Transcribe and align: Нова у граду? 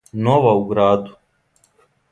Нова 0.27 0.53
у 0.61 0.65
граду? 0.71 1.15